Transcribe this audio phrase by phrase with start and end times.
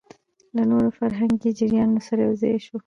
[0.55, 2.75] له نورو فرهنګي جريانونو سره يوځاى شو